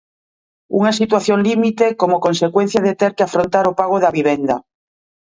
[0.77, 4.55] Unha situación límite como consecuencia de ter que afrontar o pago da vivenda.